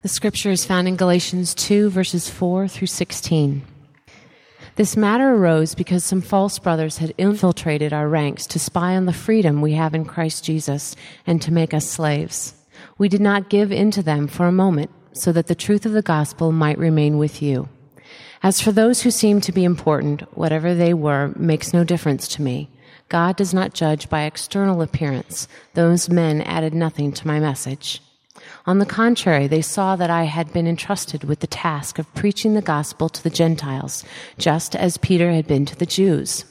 [0.00, 3.62] The scripture is found in Galatians 2, verses 4 through 16.
[4.76, 9.12] This matter arose because some false brothers had infiltrated our ranks to spy on the
[9.12, 10.94] freedom we have in Christ Jesus
[11.26, 12.54] and to make us slaves.
[12.96, 15.90] We did not give in to them for a moment so that the truth of
[15.90, 17.68] the gospel might remain with you.
[18.40, 22.42] As for those who seem to be important, whatever they were makes no difference to
[22.42, 22.70] me.
[23.08, 25.48] God does not judge by external appearance.
[25.74, 28.00] Those men added nothing to my message.
[28.66, 32.54] On the contrary, they saw that I had been entrusted with the task of preaching
[32.54, 34.04] the gospel to the Gentiles,
[34.38, 36.44] just as Peter had been to the Jews.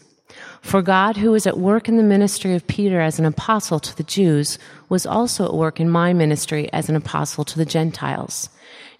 [0.61, 3.95] For God, who was at work in the ministry of Peter as an apostle to
[3.95, 4.59] the Jews,
[4.89, 8.49] was also at work in my ministry as an apostle to the Gentiles.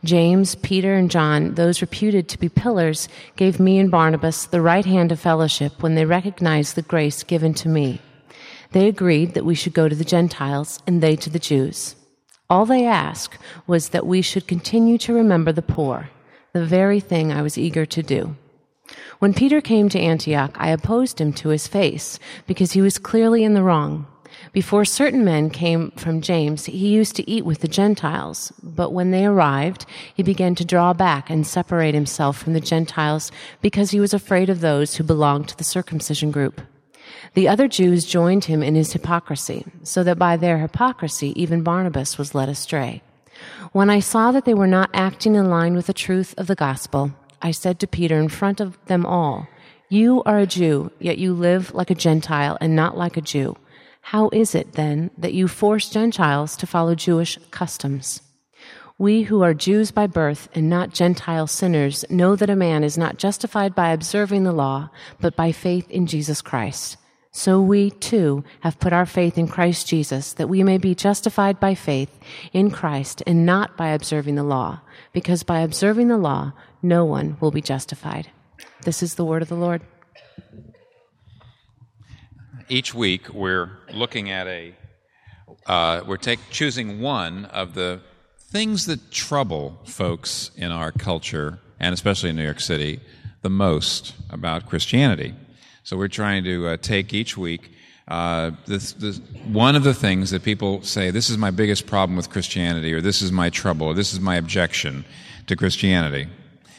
[0.04, 4.86] James, Peter, and John, those reputed to be pillars, gave me and Barnabas the right
[4.86, 8.00] hand of fellowship when they recognized the grace given to me.
[8.72, 11.96] They agreed that we should go to the Gentiles and they to the Jews.
[12.50, 16.10] All they asked was that we should continue to remember the poor,
[16.54, 18.38] the very thing I was eager to do.
[19.20, 23.44] When Peter came to Antioch, I opposed him to his face because he was clearly
[23.44, 24.08] in the wrong.
[24.54, 29.12] Before certain men came from James, he used to eat with the Gentiles, but when
[29.12, 33.32] they arrived, he began to draw back and separate himself from the Gentiles
[33.62, 36.62] because he was afraid of those who belonged to the circumcision group.
[37.34, 42.18] The other Jews joined him in his hypocrisy, so that by their hypocrisy even Barnabas
[42.18, 43.02] was led astray.
[43.72, 46.56] When I saw that they were not acting in line with the truth of the
[46.56, 49.48] gospel, I said to Peter in front of them all,
[49.90, 53.56] You are a Jew, yet you live like a Gentile and not like a Jew.
[54.02, 58.22] How is it, then, that you force Gentiles to follow Jewish customs?
[59.00, 62.98] We who are Jews by birth and not Gentile sinners know that a man is
[62.98, 64.90] not justified by observing the law,
[65.22, 66.98] but by faith in Jesus Christ.
[67.32, 71.60] So we too have put our faith in Christ Jesus that we may be justified
[71.60, 72.10] by faith
[72.54, 74.82] in Christ and not by observing the law,
[75.14, 78.32] because by observing the law, no one will be justified.
[78.82, 79.84] This is the word of the Lord.
[82.68, 84.74] Each week we're looking at a,
[85.68, 88.02] uh, we're take, choosing one of the
[88.48, 93.00] things that trouble folks in our culture, and especially in New York City,
[93.42, 95.34] the most about Christianity.
[95.84, 97.72] So we're trying to uh, take each week
[98.08, 102.16] uh, this, this, one of the things that people say, this is my biggest problem
[102.16, 105.04] with Christianity, or this is my trouble, or this is my objection
[105.48, 106.28] to Christianity.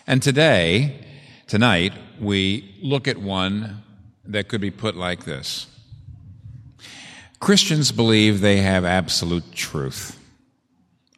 [0.07, 1.05] And today,
[1.47, 3.83] tonight, we look at one
[4.25, 5.67] that could be put like this
[7.41, 10.19] Christians believe they have absolute truth.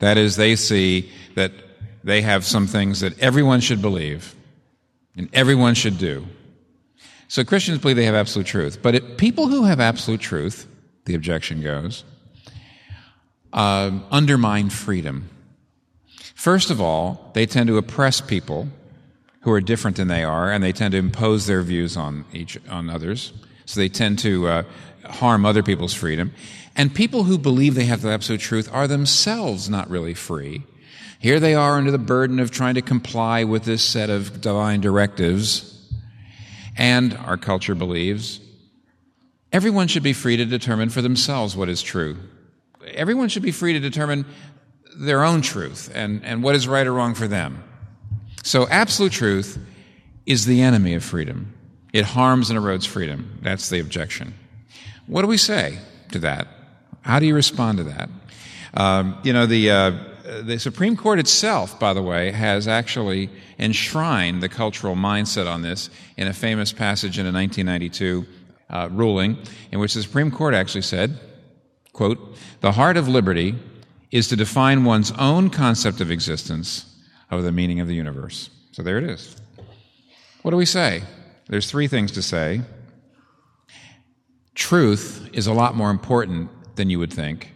[0.01, 1.53] That is, they see that
[2.03, 4.35] they have some things that everyone should believe
[5.17, 6.27] and everyone should do.
[7.29, 8.83] So Christians believe they have absolute truth.
[8.83, 10.67] But it, people who have absolute truth,
[11.05, 12.05] the objection goes,
[13.53, 15.29] uh, undermine freedom.
[16.35, 18.69] First of all, they tend to oppress people
[19.43, 22.59] who are different than they are, and they tend to impose their views on each
[22.69, 23.33] on others.
[23.65, 24.63] So they tend to uh,
[25.05, 26.33] harm other people's freedom.
[26.77, 30.63] And people who believe they have the absolute truth are themselves not really free.
[31.19, 34.81] Here they are under the burden of trying to comply with this set of divine
[34.81, 35.71] directives
[36.77, 38.41] and our culture believes
[39.53, 42.17] everyone should be free to determine for themselves what is true.
[42.87, 44.25] Everyone should be free to determine
[44.97, 47.63] their own truth and, and what is right or wrong for them.
[48.43, 49.59] So, absolute truth
[50.25, 51.55] is the enemy of freedom.
[51.93, 53.39] It harms and erodes freedom.
[53.43, 54.35] That's the objection.
[55.07, 55.79] What do we say
[56.13, 56.49] to that?
[57.03, 58.11] How do you respond to that?
[58.75, 59.91] Um, you know, the, uh,
[60.43, 65.91] the Supreme Court itself, by the way, has actually enshrined the cultural mindset on this
[66.17, 68.27] in a famous passage in a 1992
[68.69, 69.39] uh, ruling
[69.73, 71.19] in which the Supreme Court actually said,
[71.93, 73.57] quote, the heart of liberty
[74.11, 76.87] is to define one's own concept of existence
[77.31, 78.51] of the meaning of the universe.
[78.73, 79.37] So there it is.
[80.43, 81.03] What do we say?
[81.49, 82.63] There's three things to say.
[84.55, 86.51] Truth is a lot more important
[86.81, 87.53] than you would think.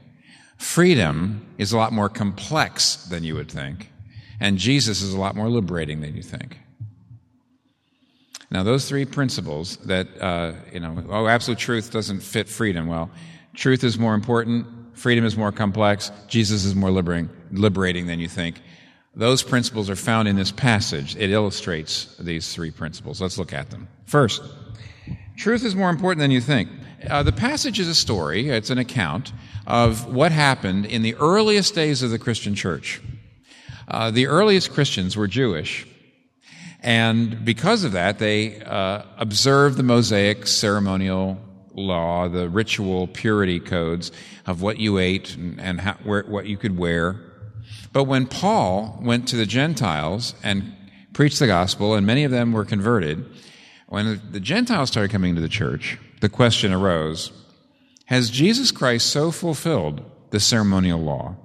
[0.58, 3.90] Freedom is a lot more complex than you would think,
[4.38, 6.58] and Jesus is a lot more liberating than you think.
[8.50, 12.86] Now, those three principles that, uh, you know, oh, absolute truth doesn't fit freedom.
[12.86, 13.10] Well,
[13.54, 18.28] truth is more important, freedom is more complex, Jesus is more liberating, liberating than you
[18.28, 18.60] think.
[19.16, 21.16] Those principles are found in this passage.
[21.16, 23.22] It illustrates these three principles.
[23.22, 23.88] Let's look at them.
[24.04, 24.42] First,
[25.36, 26.68] truth is more important than you think.
[27.10, 29.32] Uh, the passage is a story, it's an account
[29.66, 33.00] of what happened in the earliest days of the Christian church.
[33.86, 35.86] Uh, the earliest Christians were Jewish,
[36.80, 41.38] and because of that, they uh, observed the Mosaic ceremonial
[41.74, 44.10] law, the ritual purity codes
[44.46, 47.20] of what you ate and, and how, where, what you could wear.
[47.92, 50.74] But when Paul went to the Gentiles and
[51.12, 53.26] preached the gospel, and many of them were converted,
[53.88, 57.30] when the Gentiles started coming into the church, the question arose
[58.06, 61.36] Has Jesus Christ so fulfilled the ceremonial law?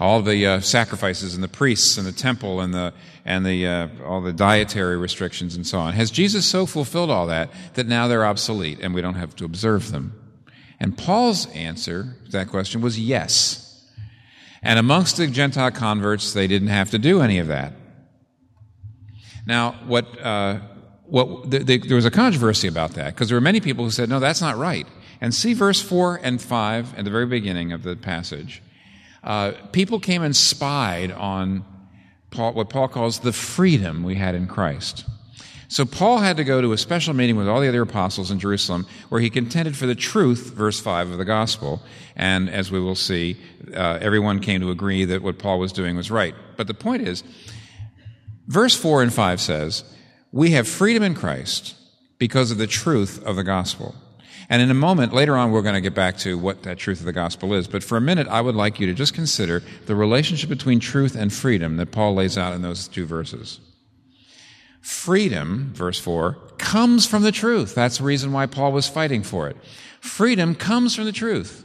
[0.00, 2.94] All the uh, sacrifices and the priests and the temple and the
[3.26, 5.92] and the uh, all the dietary restrictions and so on.
[5.92, 9.44] Has Jesus so fulfilled all that that now they're obsolete and we don't have to
[9.44, 10.14] observe them?
[10.80, 13.86] And Paul's answer to that question was yes.
[14.62, 17.74] And amongst the Gentile converts, they didn't have to do any of that.
[19.46, 20.60] Now, what, uh,
[21.08, 23.90] what the, the, there was a controversy about that because there were many people who
[23.90, 24.86] said, no, that's not right.
[25.20, 28.62] And see verse 4 and 5 at the very beginning of the passage.
[29.24, 31.64] Uh, people came and spied on
[32.30, 35.04] Paul, what Paul calls the freedom we had in Christ.
[35.68, 38.38] So Paul had to go to a special meeting with all the other apostles in
[38.38, 41.82] Jerusalem where he contended for the truth, verse 5 of the gospel.
[42.14, 43.36] And as we will see,
[43.74, 46.34] uh, everyone came to agree that what Paul was doing was right.
[46.56, 47.24] But the point is,
[48.46, 49.84] verse 4 and 5 says,
[50.32, 51.74] We have freedom in Christ
[52.18, 53.94] because of the truth of the gospel.
[54.48, 57.00] And in a moment, later on, we're going to get back to what that truth
[57.00, 57.66] of the gospel is.
[57.66, 61.16] But for a minute, I would like you to just consider the relationship between truth
[61.16, 63.60] and freedom that Paul lays out in those two verses.
[64.80, 67.74] Freedom, verse 4, comes from the truth.
[67.74, 69.56] That's the reason why Paul was fighting for it.
[70.00, 71.64] Freedom comes from the truth.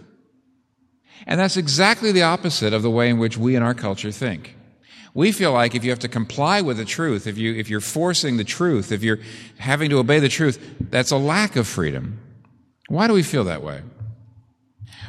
[1.28, 4.56] And that's exactly the opposite of the way in which we in our culture think.
[5.14, 7.82] We feel like if you have to comply with the truth, if, you, if you're
[7.82, 9.20] forcing the truth, if you're
[9.58, 12.20] having to obey the truth, that's a lack of freedom.
[12.88, 13.82] Why do we feel that way?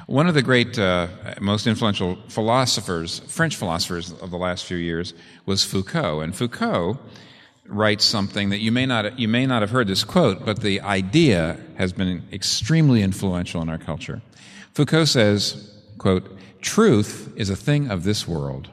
[0.07, 1.07] One of the great, uh,
[1.41, 5.15] most influential philosophers, French philosophers of the last few years,
[5.47, 6.21] was Foucault.
[6.21, 6.99] And Foucault
[7.67, 10.81] writes something that you may not you may not have heard this quote, but the
[10.81, 14.21] idea has been extremely influential in our culture.
[14.75, 18.69] Foucault says, quote, truth is a thing of this world.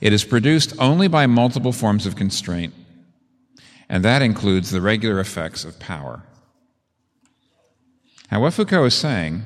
[0.00, 2.74] It is produced only by multiple forms of constraint,
[3.88, 6.22] and that includes the regular effects of power.
[8.30, 9.42] Now, what Foucault is saying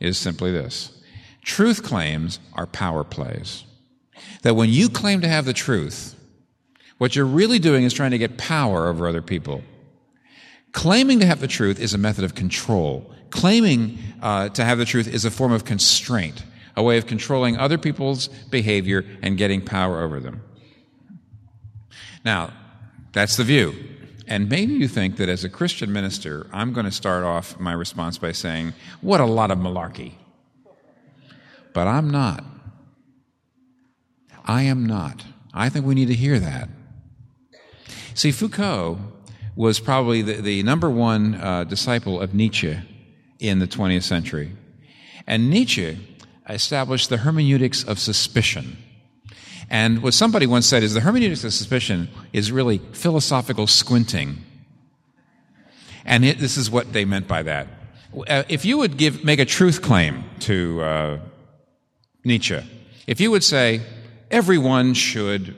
[0.00, 0.98] is simply this
[1.42, 3.64] truth claims are power plays.
[4.42, 6.14] That when you claim to have the truth,
[6.98, 9.62] what you're really doing is trying to get power over other people.
[10.72, 13.12] Claiming to have the truth is a method of control.
[13.30, 16.44] Claiming uh, to have the truth is a form of constraint,
[16.76, 20.42] a way of controlling other people's behavior and getting power over them.
[22.24, 22.52] Now,
[23.12, 23.74] that's the view.
[24.26, 27.72] And maybe you think that as a Christian minister, I'm going to start off my
[27.72, 30.12] response by saying, What a lot of malarkey.
[31.74, 32.44] But I'm not.
[34.44, 35.24] I am not.
[35.52, 36.68] I think we need to hear that.
[38.14, 38.98] See, Foucault
[39.54, 42.78] was probably the, the number one uh, disciple of Nietzsche
[43.38, 44.52] in the 20th century.
[45.26, 45.98] And Nietzsche
[46.48, 48.76] established the hermeneutics of suspicion.
[49.70, 54.44] And what somebody once said is the hermeneutics of suspicion is really philosophical squinting.
[56.04, 57.68] And it, this is what they meant by that.
[58.28, 61.18] Uh, if you would give, make a truth claim to uh,
[62.24, 62.60] Nietzsche,
[63.06, 63.82] if you would say,
[64.30, 65.56] everyone should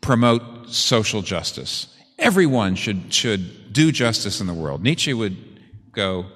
[0.00, 1.94] promote social justice.
[2.18, 4.82] Everyone should, should do justice in the world.
[4.82, 5.36] Nietzsche would
[5.92, 6.26] go,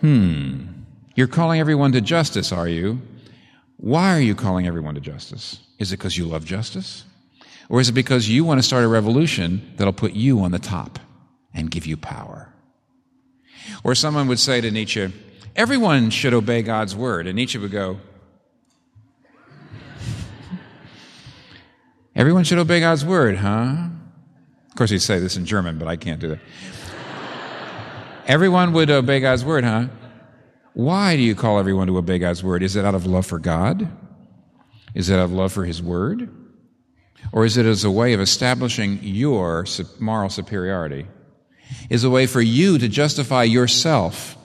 [0.00, 0.69] hmm,
[1.14, 3.00] you're calling everyone to justice, are you?
[3.76, 5.58] Why are you calling everyone to justice?
[5.78, 7.04] Is it because you love justice?
[7.68, 10.58] Or is it because you want to start a revolution that'll put you on the
[10.58, 10.98] top
[11.54, 12.52] and give you power?
[13.84, 15.12] Or someone would say to Nietzsche,
[15.56, 17.26] everyone should obey God's word.
[17.26, 18.00] And Nietzsche would go,
[22.14, 23.86] Everyone should obey God's word, huh?
[24.68, 26.40] Of course, he'd say this in German, but I can't do that.
[28.26, 29.86] everyone would obey God's word, huh?
[30.74, 32.62] Why do you call everyone to obey God's word?
[32.62, 33.88] Is it out of love for God?
[34.94, 36.28] Is it out of love for his word?
[37.32, 39.66] Or is it as a way of establishing your
[39.98, 41.06] moral superiority?
[41.88, 44.36] Is a way for you to justify yourself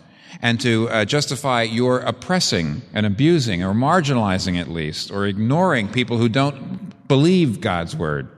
[0.41, 6.17] and to uh, justify your oppressing and abusing or marginalizing at least or ignoring people
[6.17, 8.29] who don't believe God's word.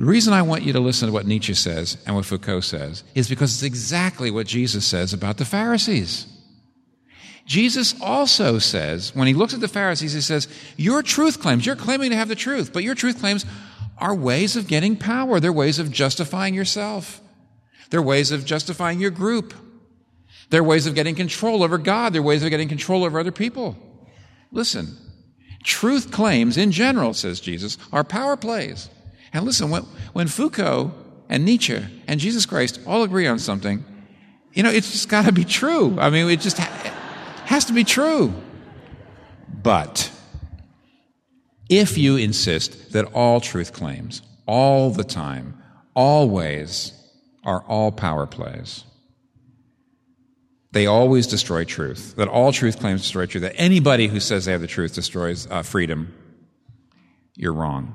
[0.00, 3.04] The reason I want you to listen to what Nietzsche says and what Foucault says
[3.14, 6.26] is because it's exactly what Jesus says about the Pharisees.
[7.44, 11.76] Jesus also says, when he looks at the Pharisees, he says, Your truth claims, you're
[11.76, 13.44] claiming to have the truth, but your truth claims
[13.98, 15.38] are ways of getting power.
[15.38, 17.20] They're ways of justifying yourself.
[17.90, 19.52] They're ways of justifying your group.
[20.48, 22.14] They're ways of getting control over God.
[22.14, 23.76] They're ways of getting control over other people.
[24.50, 24.96] Listen,
[25.62, 28.88] Truth claims, in general, says Jesus, are power plays.
[29.32, 29.82] And listen, when,
[30.12, 30.92] when Foucault
[31.28, 33.84] and Nietzsche and Jesus Christ all agree on something,
[34.52, 35.96] you know, it's just got to be true.
[35.98, 38.32] I mean, it just, has to be true.
[39.62, 40.10] But
[41.68, 45.60] if you insist that all truth claims, all the time,
[45.94, 46.92] always,
[47.44, 48.84] are all power plays,
[50.72, 54.52] they always destroy truth, that all truth claims destroy truth, that anybody who says they
[54.52, 56.14] have the truth destroys uh, freedom,
[57.34, 57.94] you're wrong.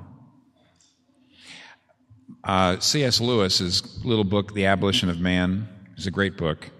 [2.46, 3.20] Uh, C.S.
[3.20, 6.70] Lewis's little book, The Abolition of Man, is a great book.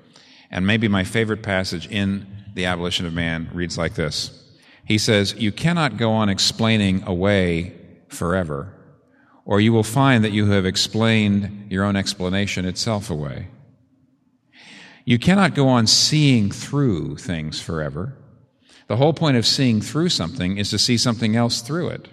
[0.48, 4.44] And maybe my favorite passage in The Abolition of Man reads like this
[4.84, 7.74] He says, You cannot go on explaining away
[8.06, 8.72] forever,
[9.44, 13.48] or you will find that you have explained your own explanation itself away.
[15.04, 18.16] You cannot go on seeing through things forever.
[18.86, 22.08] The whole point of seeing through something is to see something else through it.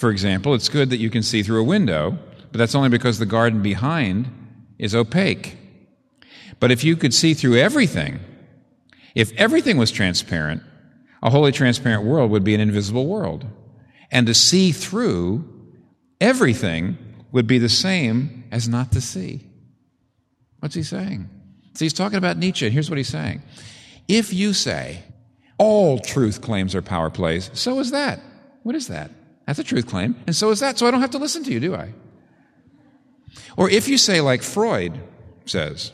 [0.00, 2.16] For example, it's good that you can see through a window,
[2.50, 4.30] but that's only because the garden behind
[4.78, 5.58] is opaque.
[6.58, 8.18] But if you could see through everything,
[9.14, 10.62] if everything was transparent,
[11.22, 13.44] a wholly transparent world would be an invisible world.
[14.10, 15.46] And to see through
[16.18, 16.96] everything
[17.30, 19.44] would be the same as not to see.
[20.60, 21.28] What's he saying?
[21.74, 23.42] So he's talking about Nietzsche, and here's what he's saying.
[24.08, 25.02] If you say
[25.58, 28.18] all truth claims are power plays, so is that.
[28.62, 29.10] What is that?
[29.50, 30.78] That's a truth claim, and so is that.
[30.78, 31.92] So I don't have to listen to you, do I?
[33.56, 35.00] Or if you say, like Freud
[35.44, 35.90] says,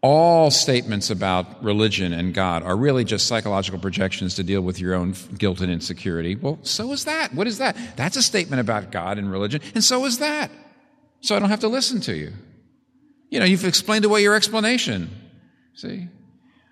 [0.00, 4.94] all statements about religion and God are really just psychological projections to deal with your
[4.94, 6.36] own guilt and insecurity.
[6.36, 7.34] Well, so is that.
[7.34, 7.76] What is that?
[7.96, 10.48] That's a statement about God and religion, and so is that.
[11.22, 12.34] So I don't have to listen to you.
[13.30, 15.10] You know, you've explained away your explanation.
[15.74, 16.06] See?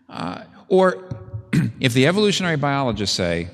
[0.09, 1.09] Uh, or
[1.81, 3.49] if the evolutionary biologists say,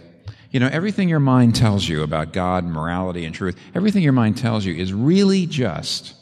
[0.51, 4.39] you know, everything your mind tells you about God, morality, and truth, everything your mind
[4.39, 6.15] tells you is really just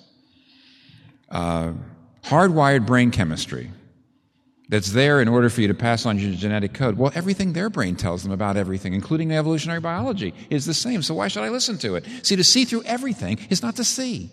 [1.31, 1.73] uh,
[2.25, 3.71] hardwired brain chemistry
[4.69, 6.99] that's there in order for you to pass on your genetic code.
[6.99, 11.03] Well, everything their brain tells them about everything, including evolutionary biology, is the same.
[11.03, 12.05] So why should I listen to it?
[12.23, 14.31] See, to see through everything is not to see.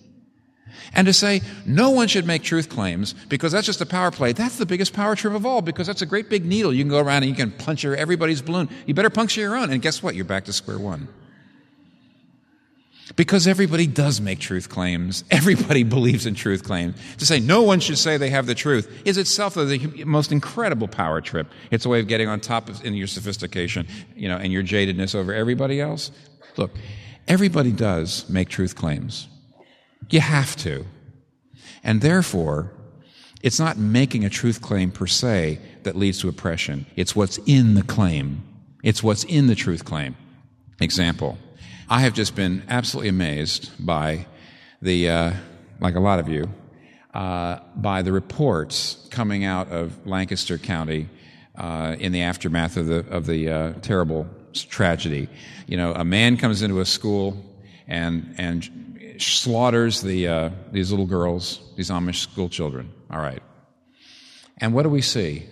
[0.93, 4.33] And to say no one should make truth claims because that's just a power play,
[4.33, 6.73] that's the biggest power trip of all because that's a great big needle.
[6.73, 8.69] You can go around and you can puncture everybody's balloon.
[8.85, 9.71] You better puncture your own.
[9.71, 10.15] And guess what?
[10.15, 11.07] You're back to square one.
[13.15, 15.23] Because everybody does make truth claims.
[15.31, 16.95] Everybody believes in truth claims.
[17.17, 20.87] To say no one should say they have the truth is itself the most incredible
[20.87, 21.47] power trip.
[21.69, 24.63] It's a way of getting on top of in your sophistication, you know, and your
[24.63, 26.11] jadedness over everybody else.
[26.55, 26.71] Look,
[27.27, 29.27] everybody does make truth claims.
[30.13, 30.85] You have to.
[31.83, 32.71] And therefore,
[33.41, 36.85] it's not making a truth claim per se that leads to oppression.
[36.95, 38.43] It's what's in the claim.
[38.83, 40.15] It's what's in the truth claim.
[40.79, 41.39] Example.
[41.89, 44.27] I have just been absolutely amazed by
[44.83, 45.33] the, uh,
[45.79, 46.47] like a lot of you,
[47.15, 51.09] uh, by the reports coming out of Lancaster County
[51.55, 55.27] uh, in the aftermath of the, of the uh, terrible tragedy.
[55.65, 57.43] You know, a man comes into a school
[57.87, 62.91] and, and slaughters the, uh, these little girls, these Amish school children.
[63.11, 63.41] All right.
[64.57, 65.47] And what do we see?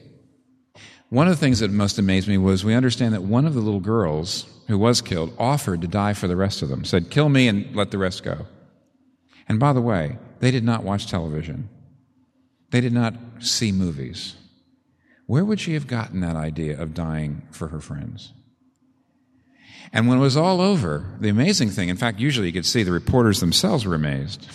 [1.09, 3.59] One of the things that most amazed me was we understand that one of the
[3.59, 7.27] little girls who was killed offered to die for the rest of them, said, Kill
[7.27, 8.47] me and let the rest go.
[9.49, 11.69] And by the way, they did not watch television,
[12.69, 14.35] they did not see movies.
[15.25, 18.33] Where would she have gotten that idea of dying for her friends?
[19.93, 22.83] And when it was all over, the amazing thing, in fact, usually you could see
[22.83, 24.47] the reporters themselves were amazed,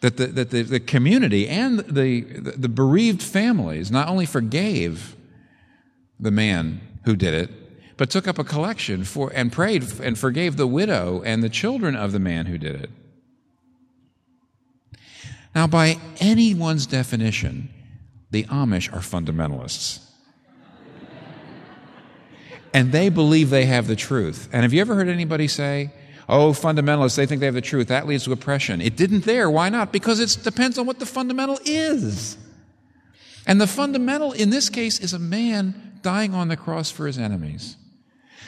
[0.00, 5.14] that the, that the, the community and the, the, the bereaved families not only forgave
[6.18, 7.50] the man who did it,
[7.98, 11.94] but took up a collection for, and prayed and forgave the widow and the children
[11.94, 12.90] of the man who did it.
[15.54, 17.68] Now, by anyone's definition,
[18.30, 20.07] the Amish are fundamentalists
[22.78, 24.48] and they believe they have the truth.
[24.52, 25.90] And have you ever heard anybody say,
[26.28, 27.88] oh, fundamentalists, they think they have the truth.
[27.88, 28.80] That leads to oppression.
[28.80, 29.50] It didn't there.
[29.50, 29.90] Why not?
[29.90, 32.38] Because it depends on what the fundamental is.
[33.48, 37.18] And the fundamental in this case is a man dying on the cross for his
[37.18, 37.76] enemies.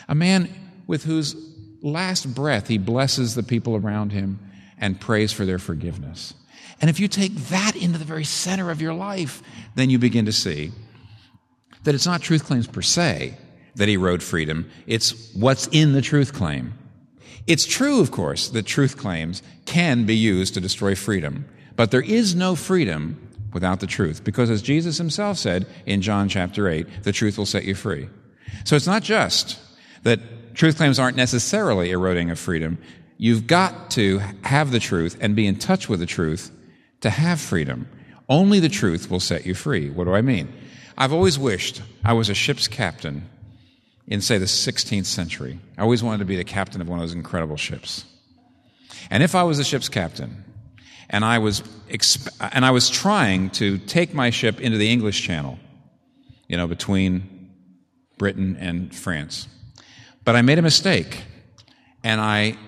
[0.09, 0.49] A man
[0.87, 1.35] with whose
[1.83, 4.39] last breath he blesses the people around him
[4.79, 6.35] and prays for their forgiveness.
[6.81, 9.43] And if you take that into the very center of your life,
[9.75, 10.71] then you begin to see
[11.83, 13.37] that it's not truth claims per se,
[13.81, 14.71] that erode freedom.
[14.87, 16.75] It's what's in the truth claim.
[17.47, 21.47] It's true, of course, that truth claims can be used to destroy freedom,
[21.77, 26.29] but there is no freedom without the truth, because as Jesus himself said in John
[26.29, 28.11] chapter 8, the truth will set you free.
[28.65, 29.59] So it's not just
[30.03, 32.77] that truth claims aren't necessarily eroding of freedom.
[33.17, 36.51] You've got to have the truth and be in touch with the truth
[37.01, 37.89] to have freedom.
[38.29, 39.89] Only the truth will set you free.
[39.89, 40.53] What do I mean?
[40.99, 43.27] I've always wished I was a ship's captain
[44.11, 45.59] in, say, the 16th century.
[45.79, 48.05] I always wanted to be the captain of one of those incredible ships.
[49.09, 50.45] And if I was a ship's captain,
[51.09, 55.23] and I was, exp- and I was trying to take my ship into the English
[55.23, 55.59] Channel,
[56.49, 57.51] you know, between
[58.19, 59.49] Britain and France,
[60.25, 61.23] but I made a mistake,
[62.03, 62.59] and I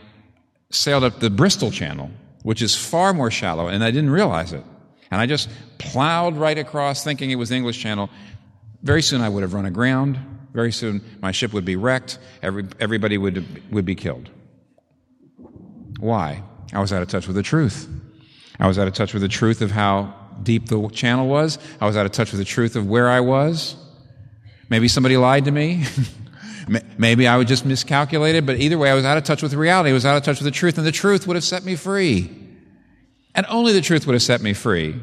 [0.70, 2.10] sailed up the Bristol Channel,
[2.44, 4.64] which is far more shallow, and I didn't realize it.
[5.10, 8.08] And I just plowed right across thinking it was the English Channel.
[8.82, 10.18] Very soon I would have run aground.
[10.52, 12.18] Very soon my ship would be wrecked.
[12.42, 14.30] Every, everybody would, would be killed.
[15.98, 16.42] Why?
[16.72, 17.88] I was out of touch with the truth.
[18.58, 21.58] I was out of touch with the truth of how deep the channel was.
[21.80, 23.76] I was out of touch with the truth of where I was.
[24.68, 25.84] Maybe somebody lied to me.
[26.98, 29.90] Maybe I was just miscalculated, but either way, I was out of touch with reality.
[29.90, 31.76] I was out of touch with the truth, and the truth would have set me
[31.76, 32.30] free.
[33.34, 35.00] And only the truth would have set me free.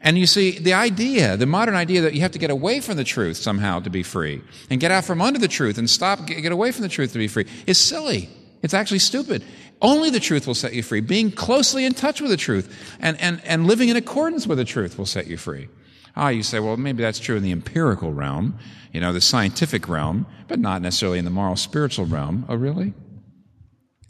[0.00, 2.96] And you see, the idea, the modern idea that you have to get away from
[2.96, 6.26] the truth somehow to be free, and get out from under the truth and stop,
[6.26, 8.28] get away from the truth to be free, is silly.
[8.62, 9.44] It's actually stupid.
[9.80, 11.00] Only the truth will set you free.
[11.00, 14.64] Being closely in touch with the truth and, and, and living in accordance with the
[14.64, 15.68] truth will set you free.
[16.16, 18.58] Ah, you say, well, maybe that's true in the empirical realm,
[18.92, 22.44] you know, the scientific realm, but not necessarily in the moral spiritual realm.
[22.48, 22.92] Oh, really?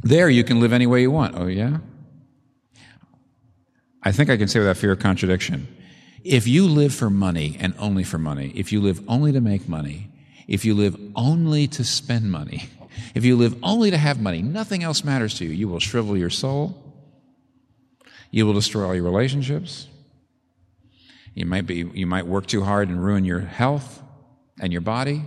[0.01, 1.35] There you can live any way you want.
[1.37, 1.79] Oh, yeah?
[4.09, 5.69] I think I can say without fear of contradiction.
[6.25, 9.69] If you live for money and only for money, if you live only to make
[9.69, 10.09] money,
[10.47, 12.71] if you live only to spend money,
[13.15, 15.51] if you live only to have money, nothing else matters to you.
[15.51, 16.83] You will shrivel your soul.
[18.31, 19.89] You will destroy all your relationships.
[21.35, 24.03] You might, be, you might work too hard and ruin your health
[24.59, 25.21] and your body.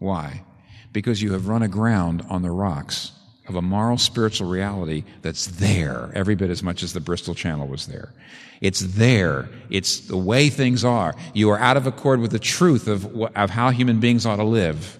[0.00, 0.44] Why?
[0.92, 3.12] Because you have run aground on the rocks
[3.48, 7.66] of a moral spiritual reality that's there every bit as much as the Bristol Channel
[7.66, 8.12] was there.
[8.60, 9.48] It's there.
[9.70, 11.14] It's the way things are.
[11.32, 14.44] You are out of accord with the truth of, of how human beings ought to
[14.44, 14.98] live.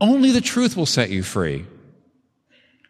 [0.00, 1.66] Only the truth will set you free.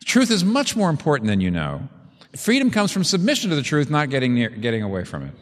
[0.04, 1.88] Truth is much more important than you know.
[2.36, 5.34] Freedom comes from submission to the truth, not getting, near, getting away from it.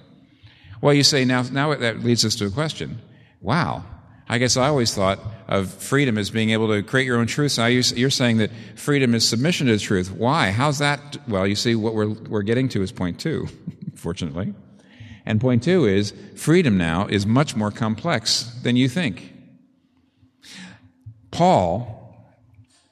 [0.80, 3.00] Well, you say, now, now that leads us to a question.
[3.40, 3.84] Wow.
[4.28, 7.56] I guess I always thought of freedom as being able to create your own truth.
[7.56, 10.10] Now you're saying that freedom is submission to the truth.
[10.10, 10.50] Why?
[10.50, 11.16] How's that?
[11.26, 13.48] Well, you see, what we're, we're getting to is point two,
[13.94, 14.54] fortunately.
[15.24, 19.32] And point two is freedom now is much more complex than you think.
[21.30, 21.94] Paul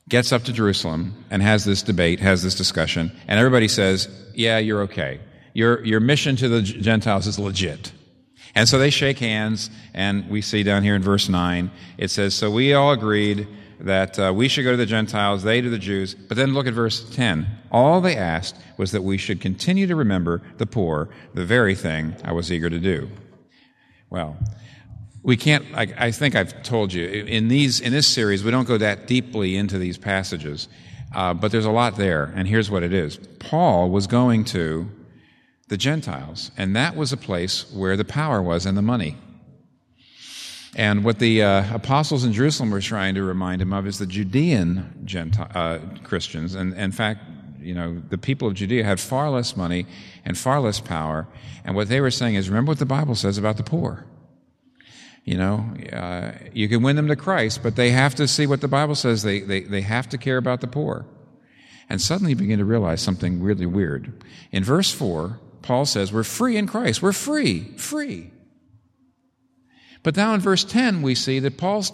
[0.08, 4.58] gets up to Jerusalem and has this debate, has this discussion, and everybody says, Yeah,
[4.58, 5.20] you're okay.
[5.52, 7.92] Your, your mission to the Gentiles is legit.
[8.56, 12.34] And so they shake hands, and we see down here in verse 9, it says,
[12.34, 13.46] So we all agreed
[13.80, 16.14] that uh, we should go to the Gentiles, they to the Jews.
[16.14, 17.46] But then look at verse 10.
[17.70, 22.16] All they asked was that we should continue to remember the poor, the very thing
[22.24, 23.10] I was eager to do.
[24.08, 24.38] Well,
[25.22, 28.68] we can't I, I, think i've told you in these in this series we don't
[28.68, 30.68] go that deeply into these passages
[31.16, 34.88] uh, but there's a lot there and here's what it is paul was going to
[35.68, 39.16] the gentiles and that was a place where the power was and the money
[40.74, 44.06] and what the uh, apostles in jerusalem were trying to remind him of is the
[44.06, 47.20] judean Gentile, uh, christians and, and in fact
[47.60, 49.86] you know the people of judea had far less money
[50.24, 51.26] and far less power
[51.64, 54.06] and what they were saying is remember what the bible says about the poor
[55.26, 58.60] you know, uh, you can win them to Christ, but they have to see what
[58.60, 59.24] the Bible says.
[59.24, 61.04] They, they, they have to care about the poor.
[61.88, 64.24] And suddenly you begin to realize something really weird.
[64.52, 67.02] In verse 4, Paul says, We're free in Christ.
[67.02, 68.30] We're free, free.
[70.04, 71.84] But now in verse 10, we see that Paul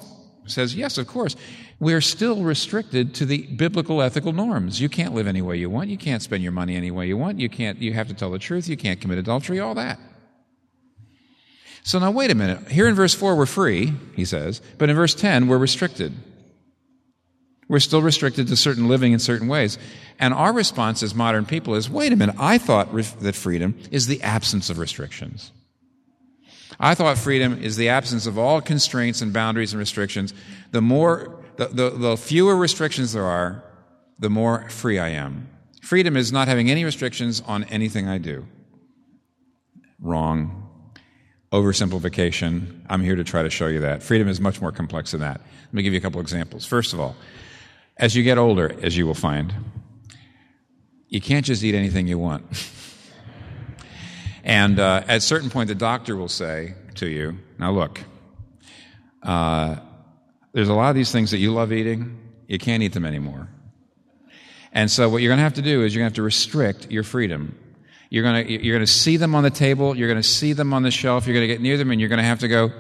[0.45, 1.37] says, Yes, of course,
[1.81, 4.79] we're still restricted to the biblical ethical norms.
[4.79, 5.89] You can't live any way you want.
[5.89, 7.41] You can't spend your money any way you want.
[7.41, 8.69] You can't, you have to tell the truth.
[8.69, 9.99] You can't commit adultery, all that.
[11.83, 12.69] So now, wait a minute.
[12.69, 16.13] Here in verse 4, we're free, he says, but in verse 10, we're restricted.
[17.73, 19.79] We're still restricted to certain living in certain ways.
[20.19, 24.09] And our response as modern people is wait a minute, I thought that freedom is
[24.09, 25.53] the absence of restrictions.
[26.79, 30.35] I thought freedom is the absence of all constraints and boundaries and restrictions.
[30.73, 33.65] The more, the, the, the fewer restrictions there are,
[34.19, 35.49] the more free I am.
[35.81, 38.47] Freedom is not having any restrictions on anything I do.
[39.99, 40.69] Wrong
[41.53, 42.83] oversimplification.
[42.91, 44.03] I'm here to try to show you that.
[44.03, 45.41] Freedom is much more complex than that.
[45.41, 46.67] Let me give you a couple examples.
[46.67, 47.17] First of all,
[47.97, 49.55] as you get older, as you will find,
[51.09, 52.45] you can't just eat anything you want.
[54.45, 58.01] and uh, at a certain point, the doctor will say to you, Now look,
[59.23, 59.77] uh,
[60.53, 63.49] there's a lot of these things that you love eating, you can't eat them anymore.
[64.73, 66.23] And so, what you're going to have to do is you're going to have to
[66.23, 67.55] restrict your freedom
[68.09, 70.55] You're going to you're going to see them on the table, you're going to see
[70.55, 72.41] them on the shelf, you're going to get near them, and you're going to have
[72.41, 72.73] to go,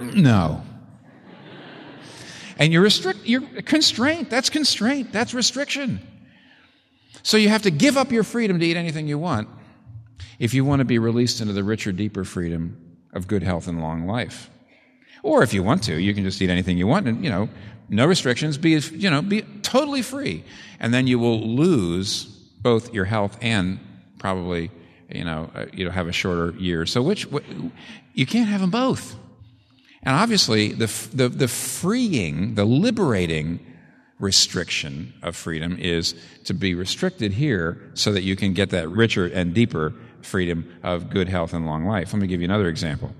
[0.00, 0.62] no.
[2.58, 4.30] And you're restrict, you're constraint.
[4.30, 5.12] That's constraint.
[5.12, 6.00] That's restriction.
[7.22, 9.48] So you have to give up your freedom to eat anything you want
[10.38, 13.80] if you want to be released into the richer, deeper freedom of good health and
[13.80, 14.50] long life.
[15.22, 17.48] Or if you want to, you can just eat anything you want and, you know,
[17.88, 20.44] no restrictions, be, you know, be totally free.
[20.78, 22.24] And then you will lose
[22.60, 23.78] both your health and
[24.18, 24.70] probably,
[25.08, 26.86] you know, uh, you know, have a shorter year.
[26.86, 27.26] So which,
[28.14, 29.16] you can't have them both.
[30.02, 33.60] And obviously, the, the, the freeing, the liberating
[34.18, 39.26] restriction of freedom is to be restricted here so that you can get that richer
[39.26, 42.12] and deeper freedom of good health and long life.
[42.12, 43.14] Let me give you another example.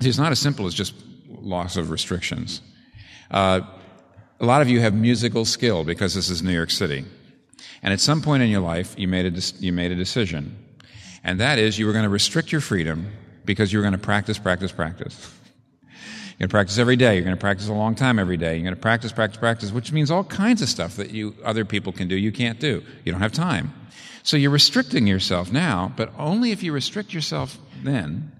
[0.00, 0.94] It's not as simple as just
[1.28, 2.60] loss of restrictions.
[3.30, 3.60] Uh,
[4.40, 7.04] a lot of you have musical skill because this is New York City.
[7.82, 10.56] And at some point in your life, you made a, you made a decision.
[11.22, 13.12] And that is you were going to restrict your freedom
[13.44, 15.32] because you were going to practice, practice, practice.
[16.34, 17.14] You're going to practice every day.
[17.14, 18.54] You're going to practice a long time every day.
[18.56, 21.64] You're going to practice, practice, practice, which means all kinds of stuff that you other
[21.64, 22.82] people can do you can't do.
[23.04, 23.72] You don't have time.
[24.24, 28.32] So you're restricting yourself now, but only if you restrict yourself then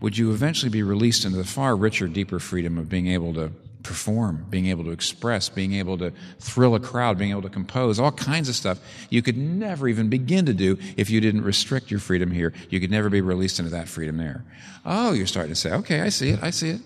[0.00, 3.50] would you eventually be released into the far richer, deeper freedom of being able to
[3.82, 7.98] perform, being able to express, being able to thrill a crowd, being able to compose,
[7.98, 11.90] all kinds of stuff you could never even begin to do if you didn't restrict
[11.90, 12.52] your freedom here.
[12.68, 14.44] You could never be released into that freedom there.
[14.84, 16.80] Oh, you're starting to say, okay, I see it, I see it.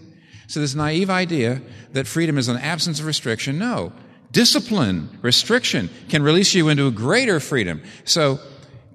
[0.47, 3.93] So, this naive idea that freedom is an absence of restriction, no.
[4.31, 7.83] Discipline, restriction, can release you into a greater freedom.
[8.05, 8.41] So,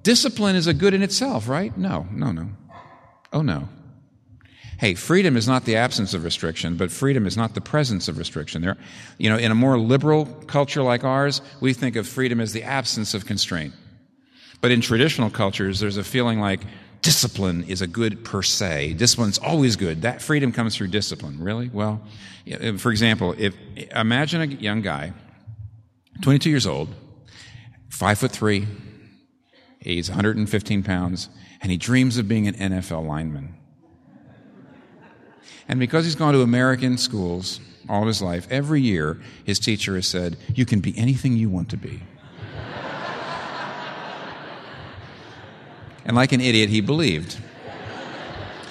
[0.02, 1.76] discipline is a good in itself, right?
[1.76, 2.50] No, no, no.
[3.32, 3.68] Oh, no.
[4.78, 8.16] Hey, freedom is not the absence of restriction, but freedom is not the presence of
[8.16, 8.62] restriction.
[8.62, 8.78] There,
[9.18, 12.62] you know, in a more liberal culture like ours, we think of freedom as the
[12.62, 13.74] absence of constraint.
[14.62, 16.60] But in traditional cultures, there's a feeling like
[17.02, 18.94] discipline is a good per se.
[18.94, 20.02] Discipline's always good.
[20.02, 21.42] That freedom comes through discipline.
[21.42, 21.68] Really?
[21.68, 22.02] Well,
[22.78, 23.54] for example, if
[23.94, 25.12] imagine a young guy,
[26.22, 26.88] 22 years old,
[27.88, 28.66] five foot three,
[29.80, 31.28] he's 115 pounds,
[31.60, 33.54] and he dreams of being an NFL lineman.
[35.68, 40.06] And because he's gone to American schools all his life, every year his teacher has
[40.06, 42.02] said, You can be anything you want to be.
[46.04, 47.38] And like an idiot, he believed.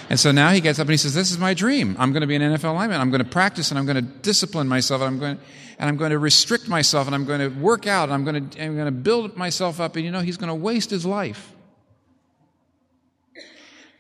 [0.10, 1.96] And so now he gets up and he says, This is my dream.
[2.00, 3.00] I'm going to be an NFL lineman.
[3.00, 5.44] I'm going to practice and I'm going to discipline myself and I'm going to,
[5.78, 8.50] and I'm going to restrict myself and I'm going to work out and I'm going
[8.50, 9.96] to, I'm going to build myself up.
[9.96, 11.54] And you know, he's going to waste his life.